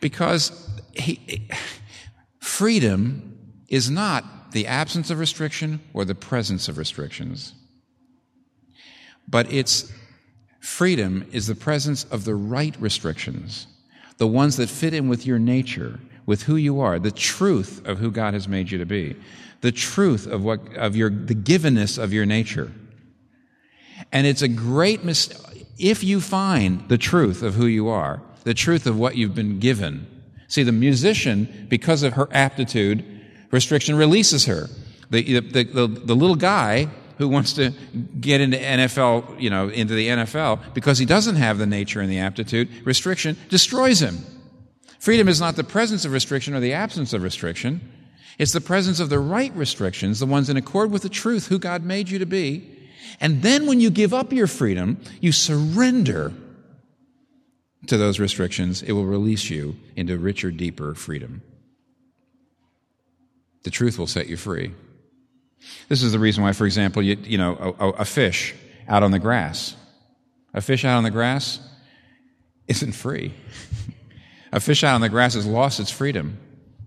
[0.01, 1.47] Because he,
[2.39, 3.37] freedom
[3.67, 7.53] is not the absence of restriction or the presence of restrictions,
[9.27, 9.91] but it's
[10.59, 13.67] Freedom is the presence of the right restrictions,
[14.17, 17.97] the ones that fit in with your nature, with who you are, the truth of
[17.97, 19.15] who God has made you to be,
[19.61, 22.71] the truth of what of your the givenness of your nature.
[24.11, 28.53] And it's a great mistake if you find the truth of who you are, the
[28.53, 30.05] truth of what you've been given.
[30.47, 33.05] See, the musician, because of her aptitude,
[33.51, 34.67] restriction releases her.
[35.09, 37.71] The, the, the, the, little guy who wants to
[38.19, 42.09] get into NFL, you know, into the NFL because he doesn't have the nature and
[42.09, 44.23] the aptitude, restriction destroys him.
[44.99, 47.81] Freedom is not the presence of restriction or the absence of restriction.
[48.37, 51.59] It's the presence of the right restrictions, the ones in accord with the truth, who
[51.59, 52.69] God made you to be.
[53.19, 56.33] And then when you give up your freedom, you surrender
[57.87, 58.81] to those restrictions.
[58.81, 61.41] It will release you into richer, deeper freedom.
[63.63, 64.73] The truth will set you free.
[65.87, 68.55] This is the reason why, for example, you, you know, a, a fish
[68.87, 69.75] out on the grass.
[70.53, 71.59] A fish out on the grass
[72.67, 73.33] isn't free.
[74.51, 76.37] a fish out on the grass has lost its freedom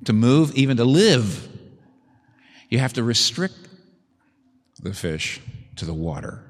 [0.04, 1.48] to move, even to live.
[2.68, 3.54] You have to restrict
[4.82, 5.40] the fish
[5.76, 6.42] to the water.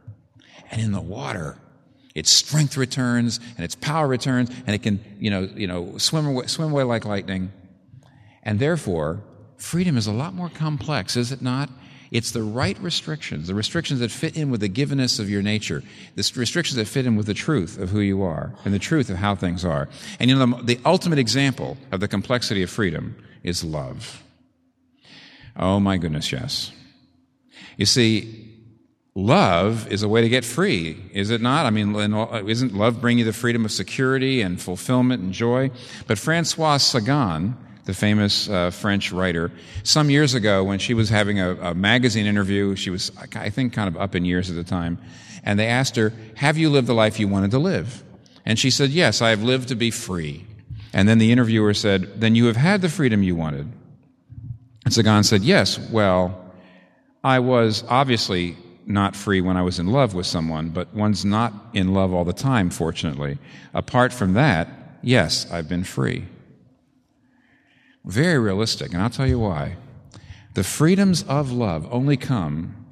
[0.70, 1.58] And in the water,
[2.14, 6.26] its strength returns and its power returns, and it can, you know, you know, swim
[6.26, 7.52] away, swim away like lightning.
[8.42, 9.22] And therefore,
[9.56, 11.70] freedom is a lot more complex, is it not?
[12.12, 15.83] It's the right restrictions, the restrictions that fit in with the givenness of your nature,
[16.14, 19.09] the restrictions that fit in with the truth of who you are and the truth
[19.09, 19.88] of how things are.
[20.20, 24.22] And you know, the, the ultimate example of the complexity of freedom is love.
[25.57, 26.70] Oh my goodness, yes.
[27.79, 28.61] You see,
[29.14, 31.64] love is a way to get free, is it not?
[31.64, 35.70] I mean, isn't love bring you the freedom of security and fulfillment and joy?
[36.07, 39.50] But Francois Sagan, the famous uh, French writer,
[39.82, 42.76] some years ago when she was having a, a, magazine interview.
[42.76, 44.98] She was, I think, kind of up in years at the time.
[45.42, 48.04] And they asked her, Have you lived the life you wanted to live?
[48.46, 50.46] And she said, Yes, I have lived to be free.
[50.92, 53.70] And then the interviewer said, Then you have had the freedom you wanted.
[54.84, 56.52] And Sagan said, Yes, well,
[57.24, 61.52] I was obviously not free when I was in love with someone, but one's not
[61.72, 63.38] in love all the time, fortunately.
[63.74, 64.68] Apart from that,
[65.02, 66.26] yes, I've been free.
[68.04, 69.76] Very realistic, and I'll tell you why.
[70.54, 72.86] The freedoms of love only come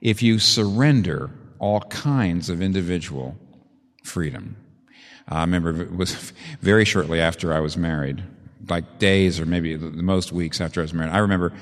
[0.00, 3.36] if you surrender all kinds of individual
[4.04, 4.56] freedom.
[5.28, 8.22] I remember it was very shortly after I was married,
[8.68, 11.12] like days or maybe the most weeks after I was married.
[11.12, 11.52] I remember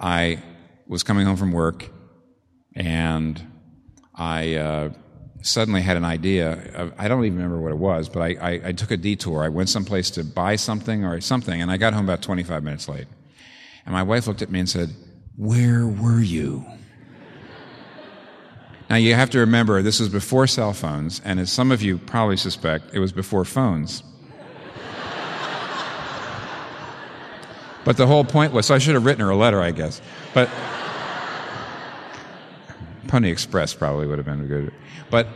[0.00, 0.42] I
[0.86, 1.88] was coming home from work
[2.74, 3.40] and
[4.14, 4.90] I uh,
[5.42, 6.92] suddenly had an idea.
[6.96, 9.42] I don't even remember what it was, but I, I, I took a detour.
[9.42, 12.88] I went someplace to buy something or something, and I got home about 25 minutes
[12.88, 13.06] late.
[13.84, 14.90] And my wife looked at me and said,
[15.36, 16.64] Where were you?
[18.88, 21.96] Now, you have to remember, this was before cell phones, and as some of you
[21.98, 24.02] probably suspect, it was before phones.
[27.84, 30.02] but the whole point was, so I should have written her a letter, I guess.
[30.34, 30.50] But
[33.08, 34.72] Pony Express probably would have been good.
[35.10, 35.28] But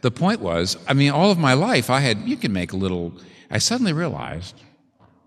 [0.00, 2.76] the point was, I mean, all of my life, I had, you can make a
[2.76, 3.12] little,
[3.50, 4.54] I suddenly realized,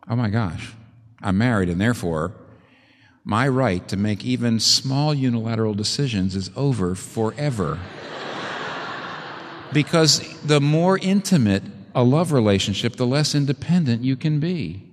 [0.09, 0.73] oh my gosh,
[1.21, 2.33] I'm married, and therefore,
[3.23, 7.79] my right to make even small unilateral decisions is over forever.
[9.73, 14.90] because the more intimate a love relationship, the less independent you can be.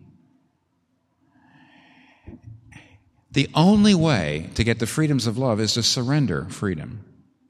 [3.38, 7.05] The only way to get the freedoms of love is to surrender freedom.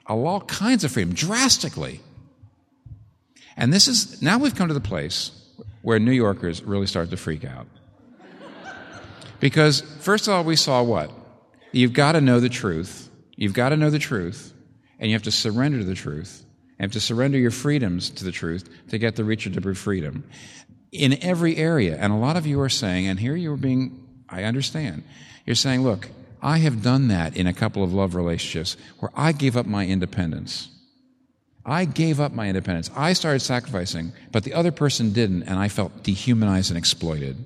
[0.05, 2.03] All kinds of freedom, drastically.
[3.57, 5.31] And this is, now we've come to the place
[5.81, 7.66] where New Yorkers really start to freak out.
[9.40, 11.11] Because, first of all, we saw what?
[11.72, 13.09] You've got to know the truth.
[13.35, 14.53] You've got to know the truth,
[14.98, 16.44] and you have to surrender to the truth.
[16.68, 20.24] You have to surrender your freedoms to the truth to get the reachable freedom.
[20.92, 24.07] In every area, and a lot of you are saying, and here you are being,
[24.29, 25.05] I understand,
[25.48, 26.11] you're saying, look,
[26.42, 29.87] I have done that in a couple of love relationships where I gave up my
[29.87, 30.68] independence.
[31.64, 32.90] I gave up my independence.
[32.94, 37.42] I started sacrificing, but the other person didn't, and I felt dehumanized and exploited.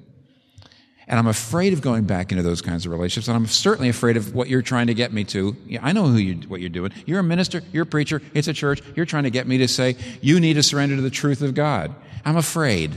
[1.06, 3.28] And I'm afraid of going back into those kinds of relationships.
[3.28, 5.56] And I'm certainly afraid of what you're trying to get me to.
[5.80, 6.90] I know who you, what you're doing.
[7.06, 8.82] You're a minister, you're a preacher, it's a church.
[8.96, 11.54] You're trying to get me to say, you need to surrender to the truth of
[11.54, 11.94] God.
[12.24, 12.90] I'm afraid.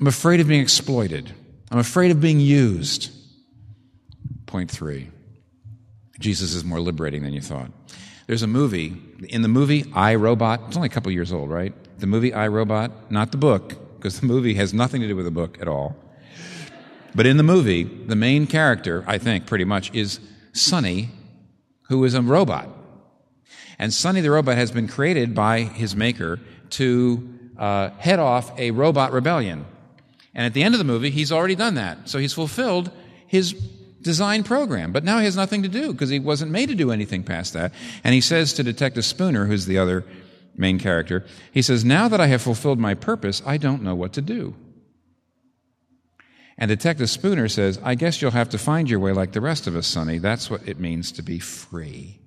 [0.00, 1.30] I'm afraid of being exploited.
[1.70, 3.10] I'm afraid of being used.
[4.46, 5.10] Point three
[6.18, 7.70] Jesus is more liberating than you thought.
[8.26, 8.96] There's a movie.
[9.28, 11.72] In the movie I Robot, it's only a couple years old, right?
[11.98, 15.24] The movie I Robot, not the book, because the movie has nothing to do with
[15.26, 15.96] the book at all.
[17.14, 20.20] But in the movie, the main character, I think, pretty much, is
[20.52, 21.10] Sonny,
[21.88, 22.68] who is a robot.
[23.78, 27.28] And Sonny the robot has been created by his maker to
[27.58, 29.66] uh, head off a robot rebellion.
[30.34, 32.08] And at the end of the movie, he's already done that.
[32.08, 32.90] So he's fulfilled
[33.26, 33.54] his
[34.00, 34.92] design program.
[34.92, 37.52] But now he has nothing to do because he wasn't made to do anything past
[37.54, 37.72] that.
[38.04, 40.04] And he says to Detective Spooner, who's the other
[40.56, 44.12] main character, he says, Now that I have fulfilled my purpose, I don't know what
[44.14, 44.54] to do.
[46.58, 49.66] And Detective Spooner says, I guess you'll have to find your way like the rest
[49.66, 50.18] of us, Sonny.
[50.18, 52.20] That's what it means to be free.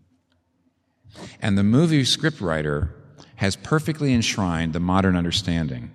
[1.42, 2.92] And the movie scriptwriter
[3.38, 5.92] has perfectly enshrined the modern understanding.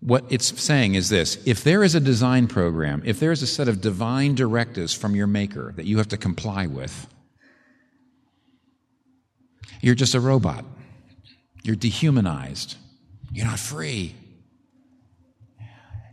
[0.00, 3.46] What it's saying is this if there is a design program, if there is a
[3.46, 7.06] set of divine directives from your maker that you have to comply with,
[9.80, 10.64] you're just a robot.
[11.62, 12.76] You're dehumanized.
[13.32, 14.14] You're not free.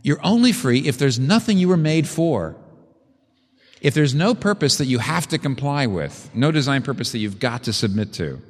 [0.02, 2.56] You're only free if there's nothing you were made for.
[3.80, 7.38] If there's no purpose that you have to comply with, no design purpose that you've
[7.38, 8.40] got to submit to,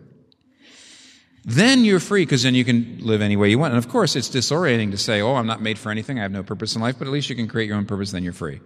[1.47, 3.73] then you're free because then you can live any way you want.
[3.73, 6.33] And of course, it's disorienting to say, oh, I'm not made for anything, I have
[6.33, 8.33] no purpose in life, but at least you can create your own purpose, then you're
[8.33, 8.61] free.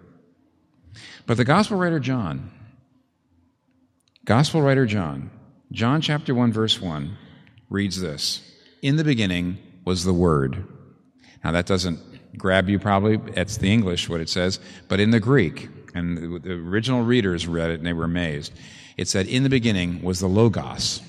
[1.27, 2.51] But the gospel writer John,
[4.25, 5.31] gospel writer John,
[5.73, 7.17] John chapter 1, verse 1,
[7.69, 8.41] reads this
[8.81, 10.67] In the beginning was the Word.
[11.45, 12.01] Now, that doesn't
[12.39, 13.21] grab you probably.
[13.37, 14.59] It's the English, what it says.
[14.89, 18.53] But in the Greek, and the original readers read it and they were amazed,
[18.97, 21.03] it said, In the beginning was the Logos.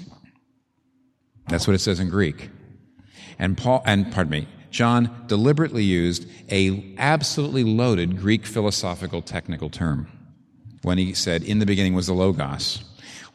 [1.48, 2.50] That's what it says in Greek.
[3.40, 10.08] And Paul, and pardon me, John deliberately used a absolutely loaded Greek philosophical technical term
[10.82, 12.84] when he said, In the beginning was the Logos.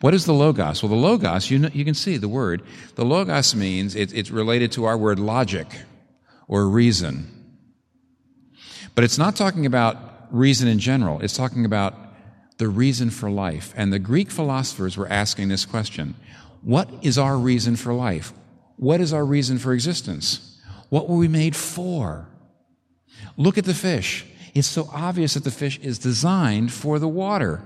[0.01, 0.83] What is the Logos?
[0.83, 2.63] Well, the Logos, you, know, you can see the word.
[2.97, 5.67] The Logos means it, it's related to our word logic
[6.49, 7.33] or reason.
[8.95, 9.97] But it's not talking about
[10.31, 11.95] reason in general, it's talking about
[12.59, 13.75] the reason for life.
[13.77, 16.15] And the Greek philosophers were asking this question
[16.67, 18.33] What is our reason for life?
[18.75, 20.61] What is our reason for existence?
[20.89, 22.27] What were we made for?
[23.37, 24.27] Look at the fish.
[24.53, 27.63] It's so obvious that the fish is designed for the water.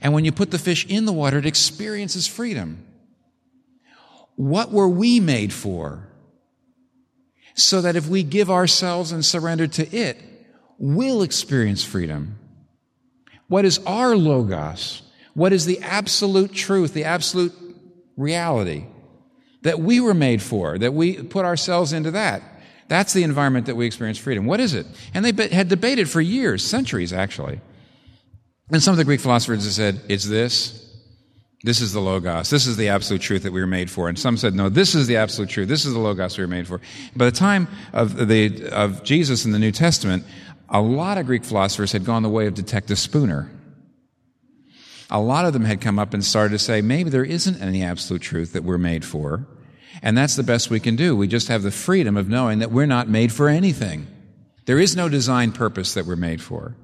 [0.00, 2.82] And when you put the fish in the water, it experiences freedom.
[4.36, 6.08] What were we made for?
[7.52, 10.16] So that if we give ourselves and surrender to it,
[10.78, 12.38] we'll experience freedom.
[13.48, 15.02] What is our logos?
[15.34, 17.52] What is the absolute truth, the absolute
[18.20, 18.84] reality
[19.62, 22.42] that we were made for, that we put ourselves into that?
[22.88, 24.46] That's the environment that we experience freedom.
[24.46, 24.86] What is it?
[25.14, 27.60] And they had debated for years, centuries actually.
[28.72, 30.86] And some of the Greek philosophers have said, it's this.
[31.62, 32.48] This is the Logos.
[32.48, 34.08] This is the absolute truth that we were made for.
[34.08, 35.68] And some said, no, this is the absolute truth.
[35.68, 36.80] This is the Logos we were made for.
[37.14, 40.24] By the time of, the, of Jesus in the New Testament,
[40.68, 43.50] a lot of Greek philosophers had gone the way of Detective Spooner.
[45.10, 47.82] A lot of them had come up and started to say, maybe there isn't any
[47.82, 49.46] absolute truth that we're made for.
[50.02, 51.16] And that's the best we can do.
[51.16, 54.06] We just have the freedom of knowing that we're not made for anything.
[54.66, 56.76] There is no design purpose that we're made for.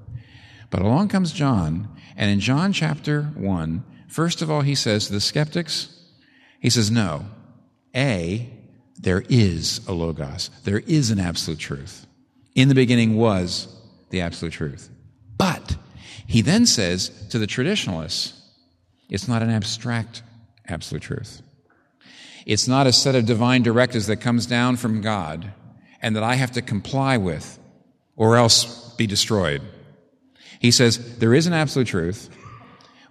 [0.69, 1.87] But along comes John,
[2.17, 5.97] and in John chapter 1, first of all, he says to the skeptics,
[6.59, 7.25] he says, No,
[7.95, 8.49] A,
[8.99, 12.05] there is a Logos, there is an absolute truth.
[12.55, 13.67] In the beginning was
[14.09, 14.89] the absolute truth.
[15.37, 15.77] But
[16.27, 18.33] he then says to the traditionalists,
[19.09, 20.21] it's not an abstract
[20.67, 21.41] absolute truth.
[22.45, 25.51] It's not a set of divine directives that comes down from God
[26.01, 27.57] and that I have to comply with
[28.15, 29.61] or else be destroyed.
[30.59, 32.29] He says there is an absolute truth,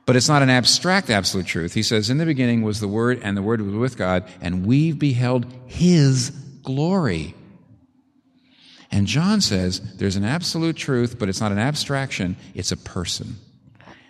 [0.04, 1.74] but it's not an abstract absolute truth.
[1.74, 4.66] He says, In the beginning was the Word, and the Word was with God, and
[4.66, 6.30] we've beheld His
[6.62, 7.34] glory.
[8.90, 13.36] And John says there's an absolute truth, but it's not an abstraction, it's a person.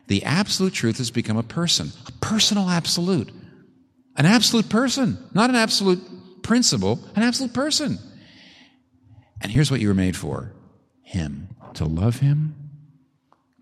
[0.07, 3.31] The absolute truth has become a person, a personal absolute.
[4.17, 7.99] An absolute person, not an absolute principle, an absolute person.
[9.43, 10.53] And here's what you were made for
[11.03, 12.55] Him, to love Him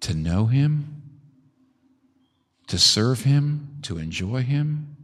[0.05, 1.03] to know Him,
[2.67, 4.97] to serve Him, to enjoy Him.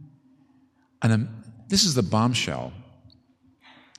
[1.01, 2.71] And um, this is the bombshell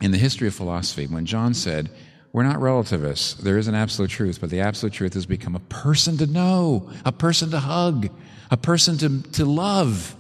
[0.03, 1.91] in the history of philosophy when John said,
[2.33, 3.35] We're not relativists.
[3.35, 6.91] There is an absolute truth, but the absolute truth has become a person to know,
[7.07, 8.11] a person to hug,
[8.51, 10.15] a person to, to love.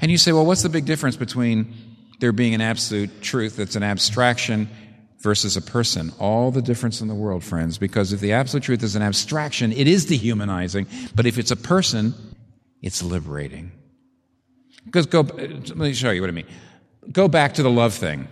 [0.00, 1.74] And you say, Well, what's the big difference between
[2.22, 4.68] there being an absolute truth that's an abstraction
[5.22, 6.12] versus a person.
[6.18, 9.72] All the difference in the world, friends, because if the absolute truth is an abstraction,
[9.72, 10.86] it is dehumanizing.
[11.14, 12.14] But if it's a person,
[12.80, 13.72] it's liberating.
[14.84, 16.46] Because go, let me show you what I mean.
[17.10, 18.28] Go back to the love thing.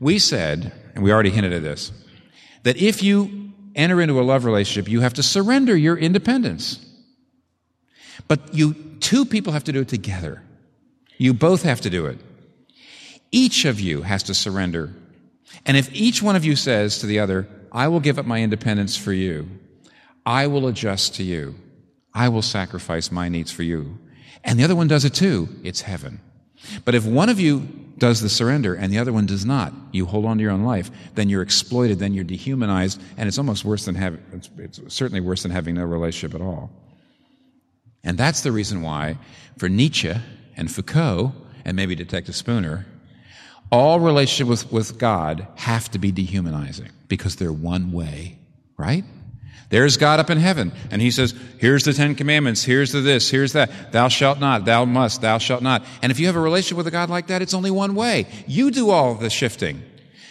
[0.00, 1.92] We said, and we already hinted at this,
[2.64, 6.84] that if you enter into a love relationship, you have to surrender your independence.
[8.26, 10.42] But you, two people have to do it together.
[11.16, 12.18] You both have to do it.
[13.30, 14.92] Each of you has to surrender
[15.66, 18.40] and if each one of you says to the other, I will give up my
[18.42, 19.48] independence for you,
[20.24, 21.54] I will adjust to you,
[22.14, 23.98] I will sacrifice my needs for you,
[24.42, 26.20] and the other one does it too, it's heaven.
[26.84, 27.60] But if one of you
[27.98, 30.64] does the surrender and the other one does not, you hold on to your own
[30.64, 34.94] life, then you're exploited, then you're dehumanized, and it's almost worse than having, it's, it's
[34.94, 36.70] certainly worse than having no relationship at all.
[38.02, 39.18] And that's the reason why,
[39.58, 40.14] for Nietzsche
[40.56, 42.86] and Foucault, and maybe Detective Spooner,
[43.70, 48.38] all relationship with, with God have to be dehumanizing because they're one way,
[48.76, 49.04] right?
[49.70, 53.30] There's God up in heaven, and He says, Here's the Ten Commandments, here's the this,
[53.30, 53.92] here's that.
[53.92, 55.84] Thou shalt not, thou must, thou shalt not.
[56.02, 58.26] And if you have a relationship with a God like that, it's only one way.
[58.46, 59.82] You do all the shifting.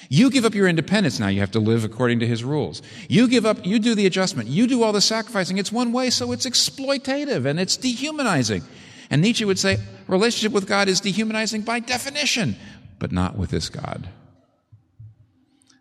[0.10, 2.82] You give up your independence now, you have to live according to His rules.
[3.08, 5.58] You give up, you do the adjustment, you do all the sacrificing.
[5.58, 8.64] It's one way, so it's exploitative and it's dehumanizing.
[9.10, 12.56] And Nietzsche would say, relationship with God is dehumanizing by definition
[13.00, 14.10] but not with this God.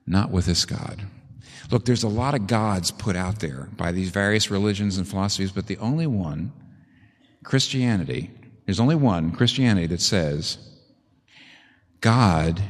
[0.07, 1.03] Not with this God.
[1.71, 5.53] Look, there's a lot of gods put out there by these various religions and philosophies,
[5.53, 6.53] but the only one,
[7.45, 8.31] Christianity,
[8.65, 10.59] there's only one, Christianity, that says
[12.01, 12.63] God,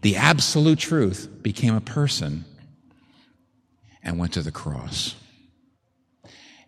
[0.00, 2.44] the absolute truth, became a person
[4.02, 5.16] and went to the cross.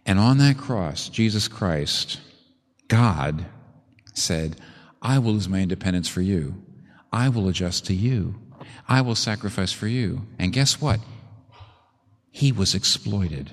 [0.05, 2.21] And on that cross, Jesus Christ,
[2.89, 3.47] God,
[4.15, 4.57] said,
[5.01, 6.63] I will lose my independence for you.
[7.13, 8.35] I will adjust to you.
[8.89, 10.27] I will sacrifice for you.
[10.39, 11.01] And guess what?
[12.33, 13.53] He was exploited.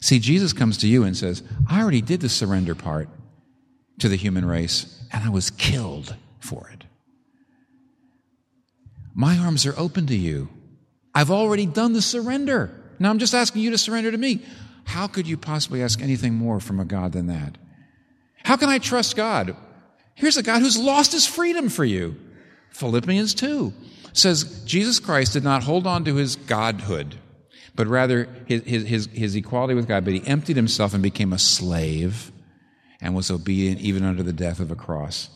[0.00, 3.08] See, Jesus comes to you and says, I already did the surrender part
[3.98, 6.84] to the human race, and I was killed for it.
[9.14, 10.48] My arms are open to you.
[11.14, 12.70] I've already done the surrender.
[12.98, 14.42] Now I'm just asking you to surrender to me.
[14.84, 17.58] How could you possibly ask anything more from a God than that?
[18.44, 19.56] How can I trust God?
[20.14, 22.16] Here's a God who's lost his freedom for you.
[22.70, 23.72] Philippians 2
[24.12, 27.16] says Jesus Christ did not hold on to his godhood,
[27.74, 31.38] but rather his, his, his, equality with God, but he emptied himself and became a
[31.38, 32.32] slave
[33.00, 35.30] and was obedient even unto the death of a cross.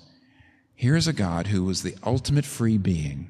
[0.75, 3.29] Here's a God who was the ultimate free being,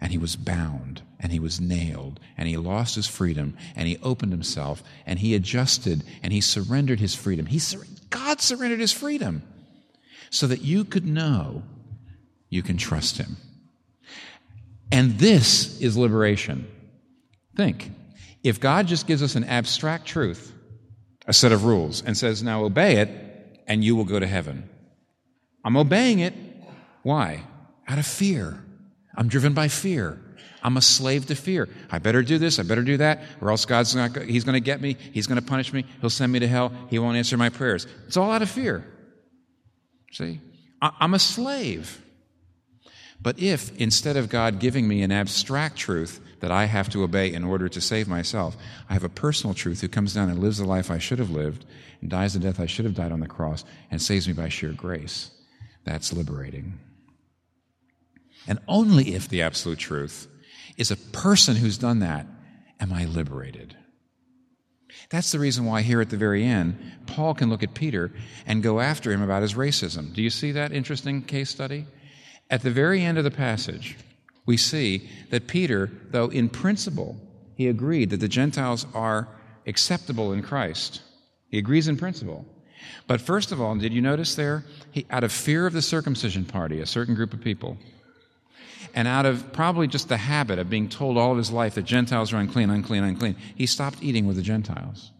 [0.00, 3.98] and he was bound, and he was nailed, and he lost his freedom, and he
[4.02, 7.46] opened himself, and he adjusted, and he surrendered his freedom.
[7.46, 7.60] He,
[8.10, 9.42] God surrendered his freedom
[10.30, 11.62] so that you could know
[12.48, 13.36] you can trust him.
[14.90, 16.66] And this is liberation.
[17.56, 17.90] Think
[18.46, 20.52] if God just gives us an abstract truth,
[21.26, 23.10] a set of rules, and says, now obey it,
[23.66, 24.68] and you will go to heaven.
[25.64, 26.32] I'm obeying it.
[27.02, 27.42] Why?
[27.88, 28.62] Out of fear.
[29.16, 30.20] I'm driven by fear.
[30.62, 31.68] I'm a slave to fear.
[31.90, 34.60] I better do this, I better do that, or else God's not, He's going to
[34.60, 37.36] get me, He's going to punish me, He'll send me to hell, He won't answer
[37.36, 37.86] my prayers.
[38.06, 38.86] It's all out of fear.
[40.12, 40.40] See?
[40.80, 42.00] I'm a slave.
[43.20, 47.32] But if, instead of God giving me an abstract truth that I have to obey
[47.32, 48.56] in order to save myself,
[48.88, 51.30] I have a personal truth who comes down and lives the life I should have
[51.30, 51.64] lived
[52.00, 54.48] and dies the death I should have died on the cross and saves me by
[54.48, 55.30] sheer grace,
[55.84, 56.78] that's liberating.
[58.46, 60.28] And only if the absolute truth
[60.76, 62.26] is a person who's done that
[62.80, 63.76] am I liberated.
[65.10, 68.12] That's the reason why, here at the very end, Paul can look at Peter
[68.46, 70.12] and go after him about his racism.
[70.12, 71.86] Do you see that interesting case study?
[72.50, 73.96] At the very end of the passage,
[74.46, 77.16] we see that Peter, though in principle
[77.56, 79.28] he agreed that the Gentiles are
[79.66, 81.02] acceptable in Christ,
[81.48, 82.46] he agrees in principle.
[83.06, 84.64] But first of all, did you notice there?
[84.92, 87.78] He, out of fear of the circumcision party, a certain group of people,
[88.94, 91.84] and out of probably just the habit of being told all of his life that
[91.84, 95.10] Gentiles are unclean, unclean, unclean, he stopped eating with the Gentiles.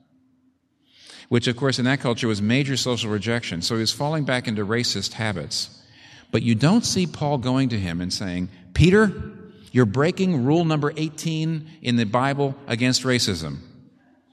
[1.28, 3.60] Which, of course, in that culture was major social rejection.
[3.60, 5.82] So he was falling back into racist habits.
[6.30, 9.10] But you don't see Paul going to him and saying, Peter,
[9.72, 13.56] you're breaking rule number 18 in the Bible against racism.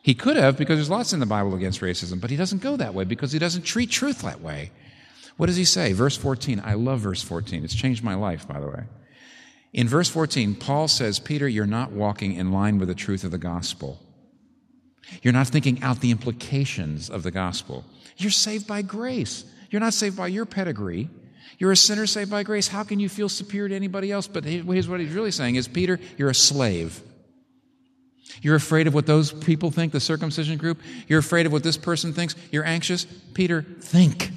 [0.01, 2.75] He could have, because there's lots in the Bible against racism, but he doesn't go
[2.75, 4.71] that way because he doesn't treat truth that way.
[5.37, 5.93] What does he say?
[5.93, 6.61] Verse 14.
[6.65, 7.63] I love verse 14.
[7.63, 8.83] It's changed my life, by the way.
[9.71, 13.31] In verse 14, Paul says, Peter, you're not walking in line with the truth of
[13.31, 13.97] the gospel.
[15.21, 17.85] You're not thinking out the implications of the gospel.
[18.17, 19.45] You're saved by grace.
[19.69, 21.09] You're not saved by your pedigree.
[21.59, 22.67] You're a sinner saved by grace.
[22.67, 24.27] How can you feel superior to anybody else?
[24.27, 27.01] But here's what he's really saying is, Peter, you're a slave.
[28.41, 30.81] You're afraid of what those people think, the circumcision group.
[31.07, 32.35] You're afraid of what this person thinks.
[32.51, 33.05] You're anxious.
[33.33, 34.31] Peter, think.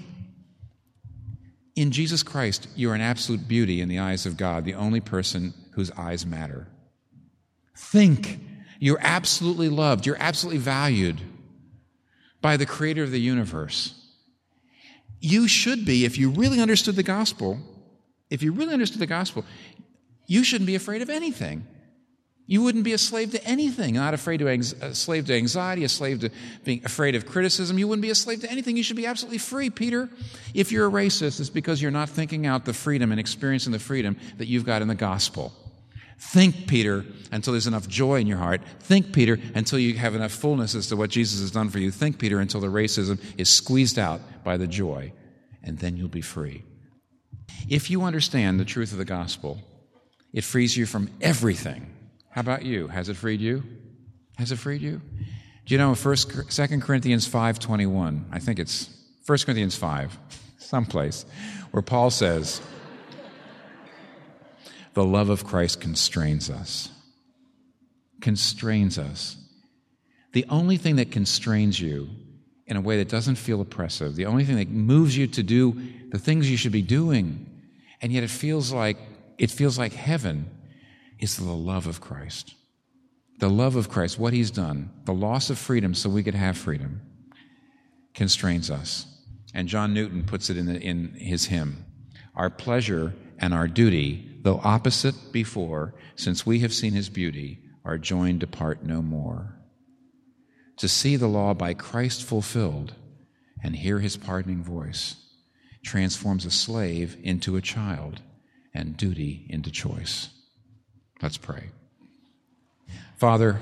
[1.74, 5.00] In Jesus Christ, you are an absolute beauty in the eyes of God, the only
[5.00, 6.68] person whose eyes matter.
[7.76, 8.40] Think.
[8.78, 10.06] You're absolutely loved.
[10.06, 11.20] You're absolutely valued
[12.40, 14.05] by the creator of the universe.
[15.20, 17.58] You should be, if you really understood the gospel,
[18.30, 19.44] if you really understood the gospel,
[20.26, 21.66] you shouldn't be afraid of anything.
[22.48, 25.88] You wouldn't be a slave to anything, not afraid to a slave to anxiety, a
[25.88, 26.30] slave to
[26.64, 27.76] being afraid of criticism.
[27.76, 28.76] You wouldn't be a slave to anything.
[28.76, 30.08] You should be absolutely free, Peter.
[30.54, 33.80] If you're a racist, it's because you're not thinking out the freedom and experiencing the
[33.80, 35.52] freedom that you've got in the gospel.
[36.18, 38.62] Think, Peter, until there's enough joy in your heart.
[38.80, 41.90] Think, Peter, until you have enough fullness as to what Jesus has done for you.
[41.90, 45.12] Think, Peter, until the racism is squeezed out by the joy,
[45.62, 46.64] and then you'll be free.
[47.68, 49.60] If you understand the truth of the gospel,
[50.32, 51.92] it frees you from everything
[52.36, 52.88] how about you?
[52.88, 53.62] Has it freed you?
[54.36, 55.00] Has it freed you?
[55.64, 58.26] Do you know First, Second Corinthians five twenty one?
[58.30, 58.90] I think it's
[59.24, 60.18] First Corinthians five,
[60.58, 61.24] someplace,
[61.70, 62.60] where Paul says,
[64.96, 66.88] "The love of Christ constrains us."
[68.22, 69.36] Constrains us.
[70.32, 72.08] The only thing that constrains you
[72.66, 75.80] in a way that doesn't feel oppressive, the only thing that moves you to do
[76.08, 77.44] the things you should be doing,
[78.00, 78.96] and yet it feels like
[79.36, 80.48] it feels like heaven
[81.18, 82.54] is the love of Christ.
[83.38, 86.56] The love of Christ, what he's done, the loss of freedom so we could have
[86.56, 87.02] freedom,
[88.14, 89.04] constrains us.
[89.52, 91.84] And John Newton puts it in, the, in his hymn
[92.34, 97.98] Our pleasure and our duty, though opposite before, since we have seen his beauty, are
[97.98, 99.56] joined to part no more.
[100.76, 102.94] To see the law by Christ fulfilled
[103.60, 105.16] and hear his pardoning voice
[105.84, 108.22] transforms a slave into a child
[108.72, 110.28] and duty into choice.
[111.20, 111.70] Let's pray.
[113.16, 113.58] Father,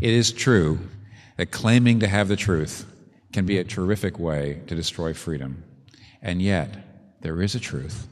[0.00, 0.78] it is true
[1.36, 2.90] that claiming to have the truth
[3.34, 5.62] can be a terrific way to destroy freedom.
[6.22, 8.08] And yet, there is a truth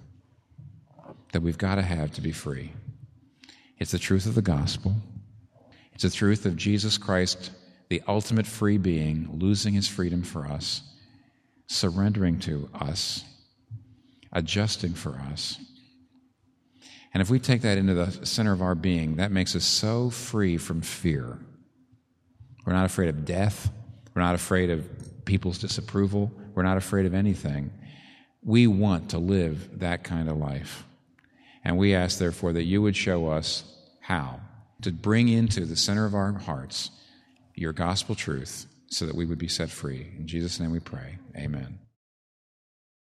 [1.37, 2.72] that we've got to have to be free.
[3.76, 4.97] It's the truth of the gospel.
[5.93, 7.51] It's the truth of Jesus Christ,
[7.91, 10.80] the ultimate free being, losing his freedom for us,
[11.66, 13.22] surrendering to us,
[14.32, 15.59] adjusting for us
[17.16, 20.11] And if we take that into the center of our being, that makes us so
[20.11, 21.39] free from fear.
[22.66, 23.70] We're not afraid of death.
[24.14, 26.30] We're not afraid of people's disapproval.
[26.55, 27.72] We're not afraid of anything.
[28.43, 30.84] We want to live that kind of life.
[31.66, 33.64] And we ask, therefore, that you would show us
[33.98, 34.38] how
[34.82, 36.92] to bring into the center of our hearts
[37.56, 40.12] your gospel truth so that we would be set free.
[40.16, 41.18] In Jesus' name we pray.
[41.36, 41.80] Amen.